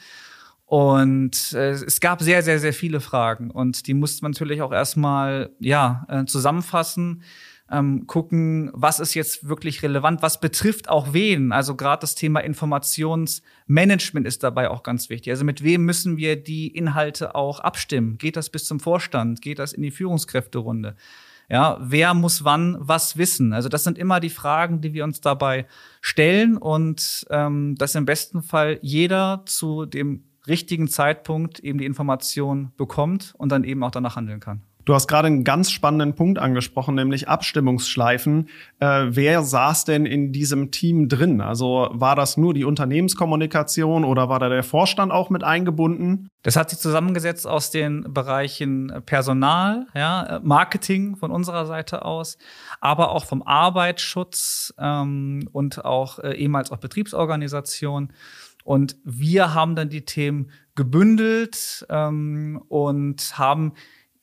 Und 0.66 1.52
äh, 1.52 1.70
es 1.70 2.00
gab 2.00 2.22
sehr, 2.22 2.42
sehr, 2.42 2.58
sehr 2.58 2.72
viele 2.72 3.00
Fragen 3.00 3.50
und 3.50 3.86
die 3.86 3.94
musste 3.94 4.22
man 4.22 4.32
natürlich 4.32 4.62
auch 4.62 4.72
erstmal 4.72 5.50
ja 5.60 6.06
äh, 6.08 6.24
zusammenfassen 6.24 7.22
ähm, 7.70 8.06
gucken, 8.06 8.70
was 8.74 9.00
ist 9.00 9.14
jetzt 9.14 9.48
wirklich 9.48 9.82
relevant, 9.82 10.22
was 10.22 10.40
betrifft 10.40 10.88
auch 10.88 11.12
wen. 11.12 11.52
Also 11.52 11.74
gerade 11.74 12.00
das 12.00 12.14
Thema 12.14 12.40
Informationsmanagement 12.40 14.26
ist 14.26 14.42
dabei 14.42 14.68
auch 14.70 14.82
ganz 14.82 15.08
wichtig. 15.08 15.32
Also 15.32 15.44
mit 15.44 15.62
wem 15.62 15.84
müssen 15.84 16.16
wir 16.16 16.36
die 16.42 16.68
Inhalte 16.68 17.34
auch 17.34 17.60
abstimmen? 17.60 18.18
Geht 18.18 18.36
das 18.36 18.50
bis 18.50 18.64
zum 18.66 18.80
Vorstand? 18.80 19.40
Geht 19.40 19.58
das 19.58 19.72
in 19.72 19.82
die 19.82 19.90
Führungskräfterunde? 19.90 20.96
Ja, 21.48 21.78
wer 21.80 22.14
muss 22.14 22.44
wann 22.44 22.76
was 22.80 23.16
wissen? 23.16 23.52
Also 23.52 23.68
das 23.68 23.84
sind 23.84 23.98
immer 23.98 24.20
die 24.20 24.30
Fragen, 24.30 24.80
die 24.80 24.94
wir 24.94 25.04
uns 25.04 25.20
dabei 25.20 25.66
stellen 26.00 26.56
und 26.56 27.26
ähm, 27.30 27.74
dass 27.76 27.94
im 27.94 28.06
besten 28.06 28.42
Fall 28.42 28.78
jeder 28.82 29.42
zu 29.46 29.84
dem 29.84 30.24
richtigen 30.46 30.88
Zeitpunkt 30.88 31.60
eben 31.60 31.78
die 31.78 31.86
Information 31.86 32.72
bekommt 32.76 33.34
und 33.36 33.52
dann 33.52 33.64
eben 33.64 33.82
auch 33.82 33.90
danach 33.90 34.16
handeln 34.16 34.40
kann. 34.40 34.62
Du 34.84 34.94
hast 34.94 35.08
gerade 35.08 35.26
einen 35.28 35.44
ganz 35.44 35.70
spannenden 35.70 36.14
Punkt 36.14 36.38
angesprochen, 36.38 36.94
nämlich 36.94 37.28
Abstimmungsschleifen. 37.28 38.48
Äh, 38.80 39.06
wer 39.08 39.42
saß 39.42 39.86
denn 39.86 40.04
in 40.04 40.32
diesem 40.32 40.70
Team 40.70 41.08
drin? 41.08 41.40
Also 41.40 41.88
war 41.92 42.16
das 42.16 42.36
nur 42.36 42.52
die 42.52 42.64
Unternehmenskommunikation 42.64 44.04
oder 44.04 44.28
war 44.28 44.38
da 44.38 44.50
der 44.50 44.62
Vorstand 44.62 45.10
auch 45.10 45.30
mit 45.30 45.42
eingebunden? 45.42 46.28
Das 46.42 46.56
hat 46.56 46.68
sich 46.68 46.78
zusammengesetzt 46.78 47.46
aus 47.46 47.70
den 47.70 48.12
Bereichen 48.12 48.92
Personal, 49.06 49.86
ja, 49.94 50.40
Marketing 50.42 51.16
von 51.16 51.30
unserer 51.30 51.64
Seite 51.64 52.04
aus, 52.04 52.36
aber 52.80 53.12
auch 53.12 53.24
vom 53.24 53.42
Arbeitsschutz 53.42 54.74
ähm, 54.78 55.48
und 55.52 55.84
auch 55.86 56.18
äh, 56.18 56.34
ehemals 56.34 56.70
auch 56.70 56.78
Betriebsorganisation. 56.78 58.12
Und 58.64 58.96
wir 59.04 59.54
haben 59.54 59.76
dann 59.76 59.88
die 59.88 60.04
Themen 60.04 60.50
gebündelt 60.74 61.86
ähm, 61.88 62.62
und 62.68 63.38
haben 63.38 63.72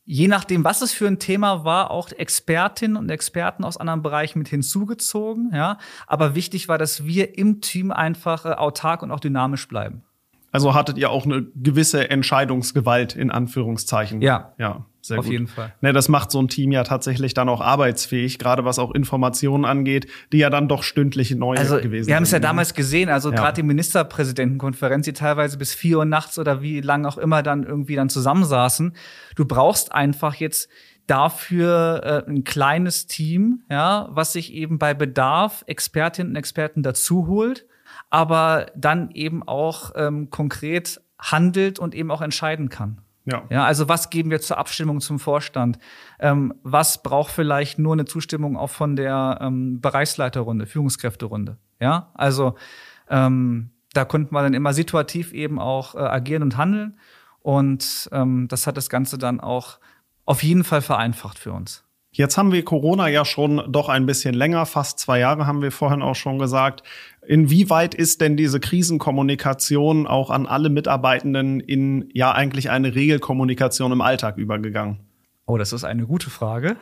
je 0.06 0.28
nachdem, 0.28 0.64
was 0.64 0.82
es 0.82 0.92
für 0.92 1.08
ein 1.08 1.20
Thema 1.20 1.64
war, 1.64 1.92
auch 1.92 2.12
Expertinnen 2.12 2.98
und 2.98 3.10
Experten 3.10 3.64
aus 3.64 3.78
anderen 3.78 4.02
Bereichen 4.02 4.40
mit 4.40 4.48
hinzugezogen. 4.48 5.52
Ja, 5.54 5.78
aber 6.08 6.36
wichtig 6.36 6.68
war, 6.68 6.78
dass 6.78 7.06
wir 7.06 7.38
im 7.38 7.62
Team 7.62 7.92
einfach 7.92 8.46
äh, 8.46 8.50
autark 8.50 9.04
und 9.04 9.12
auch 9.12 9.20
dynamisch 9.20 9.68
bleiben. 9.68 10.04
Also 10.52 10.74
hattet 10.74 10.98
ihr 10.98 11.10
auch 11.10 11.26
eine 11.26 11.44
gewisse 11.56 12.10
Entscheidungsgewalt 12.10 13.16
in 13.16 13.32
Anführungszeichen. 13.32 14.22
Ja. 14.22 14.54
Ja. 14.58 14.86
Sehr 15.12 15.20
Auf 15.20 15.26
gut. 15.26 15.34
jeden 15.34 15.48
Fall. 15.48 15.74
Ne, 15.82 15.92
das 15.92 16.08
macht 16.08 16.32
so 16.32 16.42
ein 16.42 16.48
Team 16.48 16.72
ja 16.72 16.84
tatsächlich 16.86 17.34
dann 17.34 17.50
auch 17.50 17.60
arbeitsfähig, 17.60 18.40
gerade 18.40 18.64
was 18.64 18.80
auch 18.80 18.92
Informationen 18.92 19.66
angeht, 19.66 20.08
die 20.32 20.38
ja 20.38 20.50
dann 20.50 20.70
doch 20.70 20.84
stündlich 20.84 21.36
neu 21.36 21.58
also, 21.58 21.76
gewesen 21.76 22.06
sind. 22.06 22.08
Wir 22.08 22.16
haben 22.16 22.24
es 22.24 22.32
ja 22.32 22.40
damals 22.40 22.74
gesehen, 22.74 23.10
also 23.10 23.30
ja. 23.30 23.36
gerade 23.36 23.56
die 23.56 23.64
Ministerpräsidentenkonferenz, 23.64 25.06
die 25.06 25.14
teilweise 25.14 25.58
bis 25.58 25.74
vier 25.74 25.98
Uhr 25.98 26.06
nachts 26.06 26.40
oder 26.40 26.62
wie 26.62 26.80
lang 26.80 27.06
auch 27.06 27.18
immer 27.18 27.44
dann 27.44 27.64
irgendwie 27.64 27.96
dann 27.96 28.08
zusammensaßen. 28.08 28.96
Du 29.36 29.46
brauchst 29.46 29.92
einfach 29.92 30.36
jetzt 30.36 30.70
dafür 31.08 32.24
äh, 32.26 32.30
ein 32.30 32.46
kleines 32.46 33.08
Team, 33.08 33.64
ja, 33.70 34.08
was 34.12 34.32
sich 34.32 34.54
eben 34.54 34.80
bei 34.80 34.94
Bedarf 34.94 35.66
Expertinnen 35.68 36.32
und 36.32 36.38
Experten 36.38 36.84
dazu 36.84 37.28
holt, 37.28 37.66
aber 38.10 38.68
dann 38.78 39.12
eben 39.12 39.44
auch 39.44 39.92
ähm, 39.96 40.30
konkret 40.30 41.02
handelt 41.20 41.80
und 41.80 41.96
eben 41.96 42.12
auch 42.12 42.22
entscheiden 42.22 42.70
kann. 42.70 43.02
Ja. 43.26 43.44
ja. 43.50 43.66
Also 43.66 43.88
was 43.88 44.10
geben 44.10 44.32
wir 44.32 44.42
zur 44.42 44.58
Abstimmung 44.58 45.00
zum 45.00 45.20
Vorstand? 45.20 45.78
Ähm, 46.20 46.54
was 46.64 47.04
braucht 47.04 47.32
vielleicht 47.32 47.80
nur 47.80 47.94
eine 47.94 48.06
Zustimmung 48.06 48.58
auch 48.58 48.70
von 48.70 48.96
der 48.96 49.40
ähm, 49.42 49.82
Bereichsleiterrunde, 49.82 50.66
Führungskräfterunde? 50.66 51.58
Ja, 51.80 52.12
also 52.14 52.56
ähm, 53.10 53.72
da 53.94 54.06
konnten 54.06 54.34
wir 54.34 54.42
dann 54.42 54.54
immer 54.54 54.74
situativ 54.74 55.34
eben 55.34 55.60
auch 55.60 55.96
äh, 55.96 56.00
agieren 56.00 56.44
und 56.44 56.58
handeln. 56.58 56.98
Und 57.40 58.10
ähm, 58.12 58.48
das 58.48 58.68
hat 58.68 58.78
das 58.78 58.90
Ganze 58.90 59.18
dann 59.18 59.40
auch 59.40 59.80
auf 60.26 60.44
jeden 60.44 60.64
Fall 60.64 60.82
vereinfacht 60.82 61.40
für 61.40 61.52
uns. 61.52 61.84
Jetzt 62.14 62.38
haben 62.38 62.52
wir 62.52 62.64
Corona 62.66 63.08
ja 63.08 63.24
schon 63.24 63.64
doch 63.72 63.88
ein 63.88 64.06
bisschen 64.06 64.34
länger, 64.34 64.66
fast 64.66 65.00
zwei 65.00 65.20
Jahre 65.20 65.48
haben 65.48 65.62
wir 65.62 65.72
vorhin 65.72 66.02
auch 66.02 66.16
schon 66.16 66.40
gesagt. 66.40 66.84
Inwieweit 67.26 67.96
ist 67.96 68.20
denn 68.20 68.36
diese 68.36 68.60
Krisenkommunikation 68.60 70.08
auch 70.08 70.30
an 70.30 70.46
alle 70.46 70.70
Mitarbeitenden 70.70 71.62
in 71.62 72.10
ja 72.14 72.34
eigentlich 72.34 72.70
eine 72.70 72.96
Regelkommunikation 72.96 73.94
im 73.94 74.02
Alltag 74.02 74.38
übergegangen? 74.38 75.00
Oh, 75.46 75.58
das 75.58 75.72
ist 75.72 75.86
eine 75.86 76.06
gute 76.06 76.30
Frage. 76.30 76.76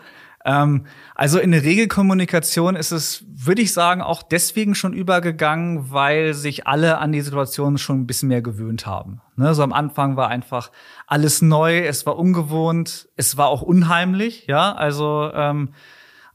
Ähm, 0.46 0.86
also 1.16 1.40
in 1.40 1.52
der 1.52 1.64
Regelkommunikation 1.64 2.76
ist 2.76 2.92
es, 2.92 3.26
würde 3.28 3.62
ich 3.62 3.74
sagen, 3.74 4.02
auch 4.02 4.24
deswegen 4.24 4.74
schon 4.76 4.94
übergegangen, 4.94 5.92
weil 5.92 6.34
sich 6.34 6.66
alle 6.68 6.98
an 7.00 7.12
die 7.12 7.22
Situation 7.22 7.78
schon 7.78 8.02
ein 8.02 8.08
bisschen 8.08 8.30
mehr 8.30 8.42
gewöhnt 8.42 8.86
haben. 8.86 9.22
Ne, 9.36 9.54
so 9.54 9.64
am 9.64 9.74
Anfang 9.74 10.16
war 10.16 10.30
einfach 10.30 10.72
alles 11.08 11.42
neu, 11.42 11.80
es 11.80 12.06
war 12.06 12.18
ungewohnt, 12.18 13.10
es 13.16 13.38
war 13.38 13.48
auch 13.48 13.62
unheimlich, 13.62 14.48
ja. 14.48 14.74
Also 14.74 15.32
ähm, 15.34 15.74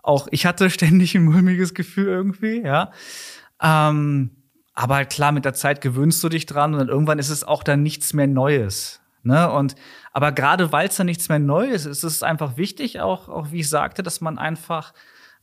auch 0.03 0.29
ich 0.31 0.47
hatte 0.47 0.71
ständig 0.71 1.15
ein 1.15 1.25
mulmiges 1.25 1.75
Gefühl 1.75 2.09
irgendwie, 2.09 2.63
ja. 2.63 2.93
Ähm, 3.63 4.31
aber 4.75 5.05
klar, 5.05 5.33
mit 5.33 5.45
der 5.45 5.55
Zeit 5.55 5.81
gewöhnst 5.81 6.23
du 6.25 6.29
dich 6.29 6.47
dran 6.47 6.75
und 6.75 6.81
dann 6.81 6.89
irgendwann 6.89 7.21
ist 7.21 7.31
es 7.31 7.45
auch 7.45 7.63
dann 7.63 7.83
nichts 7.83 8.13
mehr 8.13 8.27
Neues. 8.27 9.01
Ne? 9.25 9.51
Und 9.51 9.75
aber 10.13 10.33
gerade 10.33 10.73
weil 10.73 10.89
es 10.89 10.97
da 10.97 11.05
nichts 11.05 11.29
mehr 11.29 11.39
Neues 11.39 11.87
ist, 11.87 12.05
ist 12.05 12.13
es 12.13 12.23
einfach 12.23 12.57
wichtig, 12.57 13.01
auch, 13.01 13.29
auch 13.29 13.51
wie 13.51 13.61
ich 13.61 13.69
sagte, 13.69 14.03
dass 14.03 14.21
man 14.21 14.39
einfach 14.39 14.93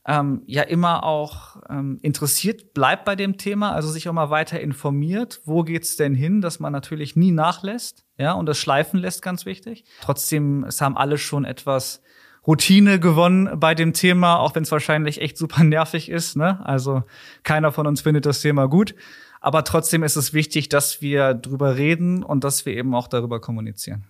ähm, 0.06 0.42
ja 0.46 0.62
immer 0.62 1.04
auch 1.04 1.56
ähm, 1.68 1.98
interessiert 2.02 2.74
bleibt 2.74 3.04
bei 3.04 3.14
dem 3.14 3.38
Thema, 3.38 3.72
also 3.72 3.90
sich 3.90 4.08
auch 4.08 4.12
mal 4.12 4.30
weiter 4.30 4.60
informiert, 4.60 5.40
wo 5.44 5.62
geht's 5.62 5.96
denn 5.96 6.14
hin, 6.14 6.40
dass 6.40 6.60
man 6.60 6.72
natürlich 6.72 7.14
nie 7.16 7.30
nachlässt, 7.30 8.04
ja, 8.18 8.32
und 8.32 8.46
das 8.46 8.58
schleifen 8.58 8.98
lässt, 9.00 9.22
ganz 9.22 9.46
wichtig. 9.46 9.84
Trotzdem, 10.00 10.64
es 10.64 10.80
haben 10.80 10.96
alle 10.96 11.18
schon 11.18 11.44
etwas 11.44 12.02
Routine 12.46 12.98
gewonnen 12.98 13.60
bei 13.60 13.74
dem 13.74 13.92
Thema, 13.92 14.38
auch 14.38 14.54
wenn 14.54 14.64
es 14.64 14.72
wahrscheinlich 14.72 15.20
echt 15.20 15.38
super 15.38 15.62
nervig 15.62 16.08
ist. 16.08 16.36
Ne? 16.36 16.64
Also 16.64 17.04
keiner 17.44 17.70
von 17.70 17.86
uns 17.86 18.00
findet 18.00 18.26
das 18.26 18.40
Thema 18.40 18.66
gut. 18.66 18.94
Aber 19.42 19.64
trotzdem 19.64 20.04
ist 20.04 20.16
es 20.16 20.32
wichtig, 20.32 20.68
dass 20.68 21.02
wir 21.02 21.34
drüber 21.34 21.76
reden 21.76 22.22
und 22.22 22.44
dass 22.44 22.64
wir 22.64 22.76
eben 22.76 22.94
auch 22.94 23.08
darüber 23.08 23.40
kommunizieren. 23.40 24.04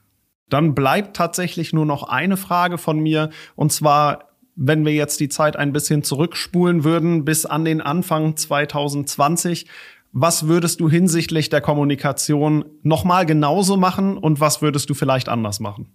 Dann 0.50 0.74
bleibt 0.74 1.16
tatsächlich 1.16 1.72
nur 1.72 1.86
noch 1.86 2.02
eine 2.02 2.36
Frage 2.36 2.76
von 2.76 3.00
mir. 3.00 3.30
Und 3.56 3.72
zwar, 3.72 4.28
wenn 4.54 4.84
wir 4.84 4.92
jetzt 4.92 5.18
die 5.20 5.30
Zeit 5.30 5.56
ein 5.56 5.72
bisschen 5.72 6.02
zurückspulen 6.02 6.84
würden 6.84 7.24
bis 7.24 7.46
an 7.46 7.64
den 7.64 7.80
Anfang 7.80 8.36
2020, 8.36 9.66
was 10.12 10.46
würdest 10.46 10.80
du 10.80 10.90
hinsichtlich 10.90 11.48
der 11.48 11.62
Kommunikation 11.62 12.66
nochmal 12.82 13.24
genauso 13.24 13.78
machen 13.78 14.18
und 14.18 14.38
was 14.38 14.60
würdest 14.60 14.90
du 14.90 14.94
vielleicht 14.94 15.30
anders 15.30 15.58
machen? 15.60 15.88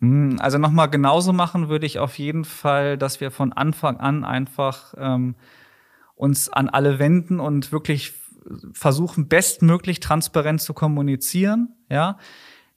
Hm, 0.00 0.36
also 0.38 0.58
nochmal 0.58 0.90
genauso 0.90 1.32
machen 1.32 1.70
würde 1.70 1.86
ich 1.86 1.98
auf 1.98 2.18
jeden 2.18 2.44
Fall, 2.44 2.98
dass 2.98 3.22
wir 3.22 3.30
von 3.30 3.54
Anfang 3.54 3.96
an 3.96 4.22
einfach 4.22 4.92
ähm, 4.98 5.36
uns 6.16 6.48
an 6.48 6.68
alle 6.68 6.98
wenden 6.98 7.38
und 7.38 7.70
wirklich 7.70 8.14
versuchen, 8.72 9.28
bestmöglich 9.28 10.00
transparent 10.00 10.60
zu 10.60 10.74
kommunizieren, 10.74 11.74
ja. 11.88 12.18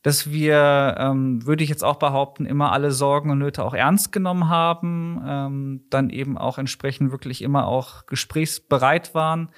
Dass 0.02 0.32
wir, 0.32 0.96
ähm, 0.98 1.46
würde 1.46 1.62
ich 1.62 1.70
jetzt 1.70 1.84
auch 1.84 1.98
behaupten, 1.98 2.46
immer 2.46 2.72
alle 2.72 2.92
Sorgen 2.92 3.32
und 3.32 3.40
Nöte 3.40 3.66
auch 3.66 3.74
ernst 3.74 4.14
genommen 4.14 4.48
haben, 4.48 5.22
ähm, 5.28 5.82
dann 5.90 6.10
eben 6.10 6.38
auch 6.38 6.58
entsprechend 6.58 7.12
wirklich 7.12 7.42
immer 7.42 7.68
auch 7.68 8.06
gesprächsbereit 8.06 9.14
waren. 9.14 9.50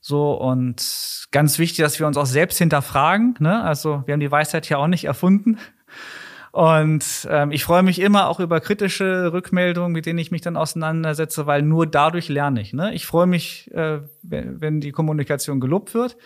So, 0.00 0.32
und 0.32 1.28
ganz 1.30 1.60
wichtig, 1.60 1.78
dass 1.78 2.00
wir 2.00 2.08
uns 2.08 2.16
auch 2.16 2.26
selbst 2.26 2.58
hinterfragen. 2.58 3.36
Ne? 3.38 3.62
Also 3.62 4.02
wir 4.06 4.14
haben 4.14 4.20
die 4.20 4.32
Weisheit 4.32 4.68
ja 4.68 4.78
auch 4.78 4.88
nicht 4.88 5.04
erfunden. 5.04 5.58
Und 6.52 7.28
ähm, 7.30 7.50
ich 7.50 7.64
freue 7.64 7.82
mich 7.82 8.00
immer 8.00 8.28
auch 8.28 8.40
über 8.40 8.60
kritische 8.60 9.32
Rückmeldungen, 9.32 9.92
mit 9.92 10.06
denen 10.06 10.18
ich 10.18 10.30
mich 10.30 10.40
dann 10.40 10.56
auseinandersetze, 10.56 11.46
weil 11.46 11.62
nur 11.62 11.86
dadurch 11.86 12.28
lerne 12.28 12.60
ich. 12.60 12.72
Ne? 12.72 12.94
Ich 12.94 13.06
freue 13.06 13.26
mich, 13.26 13.70
äh, 13.74 14.00
wenn 14.22 14.80
die 14.80 14.92
Kommunikation 14.92 15.60
gelobt 15.60 15.94
wird. 15.94 16.16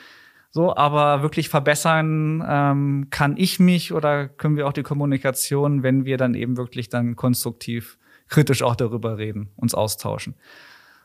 So, 0.55 0.77
aber 0.77 1.23
wirklich 1.23 1.49
verbessern 1.49 2.45
ähm, 2.47 3.07
kann 3.09 3.39
ich 3.39 3.59
mich 3.59 3.95
oder 3.95 4.29
können 4.29 4.57
wir 4.57 4.69
auch 4.69 4.75
die 4.75 4.83
Kommunikation, 4.83 5.83
wenn 5.83 6.05
wir 6.05 6.19
dann 6.19 6.35
eben 6.35 6.59
wirklich 6.59 6.91
dann 6.91 7.17
konstruktiv, 7.17 7.97
kritisch 8.29 8.63
auch 8.63 8.77
darüber 8.77 9.17
reden, 9.17 9.51
uns 9.57 9.75
austauschen. 9.75 10.35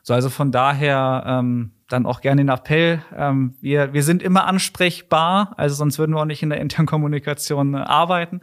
So, 0.02 0.12
also 0.12 0.28
von 0.28 0.52
daher 0.52 1.24
ähm, 1.26 1.72
dann 1.88 2.06
auch 2.06 2.20
gerne 2.20 2.42
den 2.42 2.50
Appell. 2.50 3.02
Ähm, 3.16 3.54
wir, 3.60 3.94
wir 3.94 4.02
sind 4.02 4.22
immer 4.22 4.46
ansprechbar, 4.46 5.54
also 5.56 5.74
sonst 5.74 5.98
würden 5.98 6.14
wir 6.14 6.20
auch 6.20 6.26
nicht 6.26 6.42
in 6.42 6.50
der 6.50 6.60
internen 6.60 6.86
Kommunikation 6.86 7.74
äh, 7.74 7.78
arbeiten. 7.78 8.42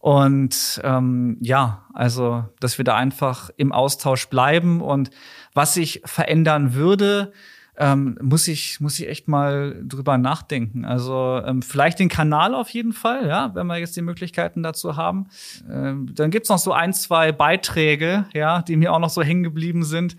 Und 0.00 0.80
ähm, 0.82 1.36
ja, 1.40 1.84
also, 1.92 2.44
dass 2.58 2.78
wir 2.78 2.84
da 2.84 2.96
einfach 2.96 3.50
im 3.56 3.70
Austausch 3.70 4.28
bleiben. 4.28 4.80
Und 4.80 5.10
was 5.52 5.74
sich 5.74 6.00
verändern 6.06 6.74
würde, 6.74 7.32
ähm, 7.76 8.18
muss 8.20 8.48
ich 8.48 8.80
muss 8.80 8.98
ich 8.98 9.08
echt 9.08 9.28
mal 9.28 9.78
drüber 9.82 10.18
nachdenken. 10.18 10.84
Also 10.84 11.42
ähm, 11.44 11.62
vielleicht 11.62 11.98
den 11.98 12.08
Kanal 12.08 12.54
auf 12.54 12.70
jeden 12.70 12.92
Fall, 12.92 13.28
ja, 13.28 13.54
wenn 13.54 13.66
wir 13.66 13.76
jetzt 13.76 13.96
die 13.96 14.02
Möglichkeiten 14.02 14.62
dazu 14.62 14.96
haben. 14.96 15.28
Ähm, 15.70 16.14
dann 16.14 16.30
gibt's 16.30 16.48
noch 16.48 16.58
so 16.58 16.72
ein 16.72 16.92
zwei 16.92 17.32
Beiträge, 17.32 18.24
ja, 18.32 18.62
die 18.62 18.76
mir 18.76 18.92
auch 18.92 18.98
noch 18.98 19.10
so 19.10 19.22
hängen 19.22 19.42
geblieben 19.42 19.82
sind 19.82 20.16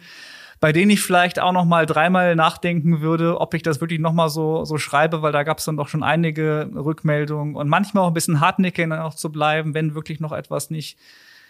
bei 0.61 0.71
denen 0.71 0.91
ich 0.91 1.01
vielleicht 1.01 1.39
auch 1.39 1.51
noch 1.51 1.65
mal 1.65 1.87
dreimal 1.87 2.35
nachdenken 2.35 3.01
würde, 3.01 3.41
ob 3.41 3.55
ich 3.55 3.63
das 3.63 3.81
wirklich 3.81 3.99
noch 3.99 4.13
mal 4.13 4.29
so 4.29 4.63
so 4.63 4.77
schreibe, 4.77 5.23
weil 5.23 5.31
da 5.31 5.43
gab 5.43 5.57
es 5.57 5.65
dann 5.65 5.75
doch 5.75 5.87
schon 5.87 6.03
einige 6.03 6.69
Rückmeldungen 6.73 7.55
und 7.55 7.67
manchmal 7.67 8.03
auch 8.03 8.09
ein 8.09 8.13
bisschen 8.13 8.39
hartnäckig 8.39 8.87
noch 8.87 9.15
zu 9.15 9.31
bleiben, 9.31 9.73
wenn 9.73 9.95
wirklich 9.95 10.19
noch 10.19 10.31
etwas 10.31 10.69
nicht 10.69 10.97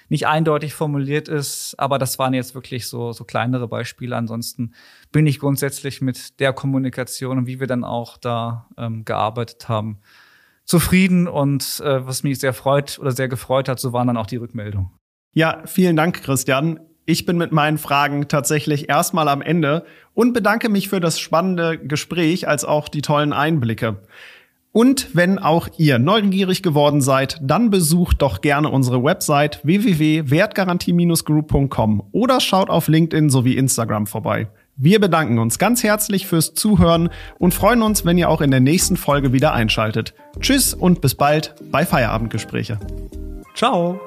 nicht 0.08 0.28
eindeutig 0.28 0.74
formuliert 0.74 1.28
ist. 1.30 1.76
Aber 1.78 1.98
das 1.98 2.20
waren 2.20 2.34
jetzt 2.34 2.56
wirklich 2.56 2.88
so 2.88 3.12
so 3.12 3.26
kleinere 3.26 3.68
Beispiele. 3.68 4.16
Ansonsten 4.16 4.74
bin 5.12 5.28
ich 5.28 5.40
grundsätzlich 5.40 6.02
mit 6.02 6.40
der 6.40 6.54
Kommunikation 6.54 7.38
und 7.38 7.48
wie 7.48 7.60
wir 7.60 7.68
dann 7.68 7.84
auch 7.84 8.18
da 8.18 8.70
ähm, 8.78 9.04
gearbeitet 9.04 9.68
haben 9.68 10.00
zufrieden 10.64 11.28
und 11.28 11.82
äh, 11.84 12.08
was 12.08 12.24
mich 12.24 12.40
sehr 12.40 12.54
freut 12.54 12.98
oder 12.98 13.12
sehr 13.12 13.28
gefreut 13.28 13.68
hat, 13.68 13.80
so 13.80 13.92
waren 13.92 14.08
dann 14.08 14.16
auch 14.16 14.28
die 14.28 14.38
Rückmeldungen. 14.38 14.90
Ja, 15.34 15.64
vielen 15.66 15.98
Dank, 15.98 16.24
Christian. 16.24 16.80
Ich 17.12 17.26
bin 17.26 17.38
mit 17.38 17.52
meinen 17.52 17.78
Fragen 17.78 18.30
tatsächlich 18.30 18.88
erstmal 18.88 19.28
am 19.28 19.42
Ende 19.42 19.84
und 20.14 20.32
bedanke 20.32 20.70
mich 20.70 20.88
für 20.88 21.02
das 21.02 21.20
spannende 21.20 21.78
Gespräch 21.78 22.48
als 22.48 22.64
auch 22.64 22.88
die 22.88 23.02
tollen 23.02 23.34
Einblicke. 23.34 23.98
Und 24.72 25.14
wenn 25.14 25.38
auch 25.38 25.68
ihr 25.76 26.00
neugierig 26.00 26.64
geworden 26.64 27.02
seid, 27.02 27.38
dann 27.42 27.70
besucht 27.70 28.22
doch 28.22 28.40
gerne 28.40 28.70
unsere 28.70 29.04
Website 29.04 29.60
www.wertgarantie-group.com 29.64 32.04
oder 32.14 32.40
schaut 32.40 32.70
auf 32.70 32.88
LinkedIn 32.88 33.30
sowie 33.30 33.58
Instagram 33.58 34.08
vorbei. 34.08 34.48
Wir 34.78 35.02
bedanken 35.02 35.38
uns 35.38 35.60
ganz 35.60 35.84
herzlich 35.84 36.28
fürs 36.28 36.54
Zuhören 36.54 37.10
und 37.40 37.54
freuen 37.54 37.82
uns, 37.82 38.06
wenn 38.06 38.18
ihr 38.18 38.30
auch 38.30 38.40
in 38.40 38.52
der 38.52 38.62
nächsten 38.62 38.96
Folge 38.96 39.34
wieder 39.34 39.52
einschaltet. 39.52 40.14
Tschüss 40.40 40.74
und 40.74 41.02
bis 41.02 41.16
bald 41.16 41.56
bei 41.74 41.86
Feierabendgespräche. 41.86 42.80
Ciao. 43.54 44.00